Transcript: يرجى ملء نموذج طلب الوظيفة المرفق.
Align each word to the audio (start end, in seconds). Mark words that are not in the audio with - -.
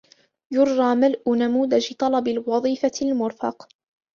يرجى 0.51 0.95
ملء 0.95 1.35
نموذج 1.35 1.93
طلب 1.93 2.27
الوظيفة 2.27 2.91
المرفق. 3.01 3.67